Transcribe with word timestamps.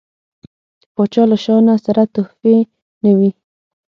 د 0.81 0.83
پاچا 0.95 1.23
له 1.31 1.37
شانه 1.43 1.73
سره 1.85 2.01
تحفې 2.13 2.57
نه 3.03 3.11
وي. 3.17 3.31